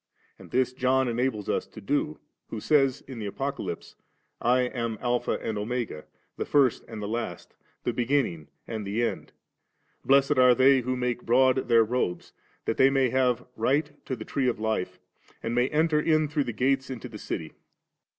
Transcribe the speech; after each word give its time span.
And 0.39 0.49
this 0.49 0.73
John 0.73 1.07
enables 1.07 1.47
us 1.47 1.67
to 1.67 1.79
do^ 1.79 2.17
who 2.47 2.59
says 2.59 3.01
in 3.01 3.19
the 3.19 3.27
Apocalypse, 3.27 3.95
*I 4.41 4.61
am 4.61 4.97
Alpha 4.99 5.33
and 5.43 5.59
Omega, 5.59 6.05
the 6.37 6.45
first 6.45 6.83
and 6.87 6.99
the 7.03 7.07
last, 7.07 7.53
the 7.83 7.93
banning 7.93 8.47
and 8.67 8.83
the 8.87 9.03
end 9.03 9.31
Blessed 10.03 10.39
are 10.39 10.55
they 10.55 10.81
who 10.81 10.95
make 10.97 11.21
broad 11.23 11.67
their 11.67 11.83
robes, 11.83 12.33
that 12.65 12.77
they 12.77 12.89
may 12.89 13.11
have 13.11 13.45
right 13.55 13.91
to 14.07 14.15
the 14.15 14.25
tree 14.25 14.47
of 14.47 14.57
life, 14.59 14.97
and 15.43 15.53
may 15.53 15.69
enter 15.69 15.99
in 16.01 16.27
through 16.27 16.45
the 16.45 16.51
gates 16.51 16.89
into 16.89 17.07
^e 17.07 17.11
dty. 17.37 17.51